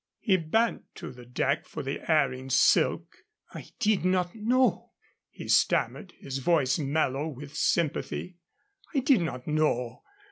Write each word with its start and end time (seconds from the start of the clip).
He 0.17 0.35
bent 0.35 0.95
to 0.95 1.11
the 1.11 1.27
deck 1.27 1.67
for 1.67 1.83
the 1.83 2.01
erring 2.11 2.49
silk. 2.49 3.17
"I 3.53 3.67
did 3.77 4.03
not 4.03 4.33
know," 4.33 4.93
he 5.29 5.47
stammered, 5.47 6.15
his 6.17 6.39
voice 6.39 6.79
mellow 6.79 7.27
with 7.27 7.55
sympathy. 7.55 8.39
"I 8.95 9.01
did 9.01 9.21
not 9.21 9.45
know. 9.45 10.01